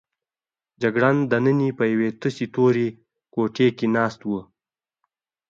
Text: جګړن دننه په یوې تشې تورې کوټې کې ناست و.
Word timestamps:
جګړن 0.81 1.17
دننه 1.31 1.67
په 1.77 1.83
یوې 1.91 2.09
تشې 2.19 2.47
تورې 2.55 2.87
کوټې 3.33 3.67
کې 3.77 3.87
ناست 3.95 4.19
و. 4.29 4.31